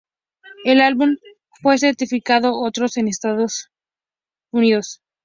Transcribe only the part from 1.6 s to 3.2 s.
fue certificado oro en